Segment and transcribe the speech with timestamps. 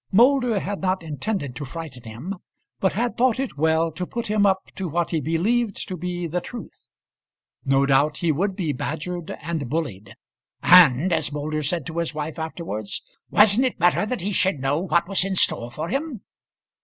[0.11, 2.33] Moulder had not intended to frighten him,
[2.79, 6.25] but had thought it well to put him up to what he believed to be
[6.25, 6.87] the truth.
[7.65, 10.15] No doubt he would be badgered and bullied.
[10.63, 14.79] "And," as Moulder said to his wife afterwards, "wasn't it better that he should know
[14.79, 16.21] what was in store for him?"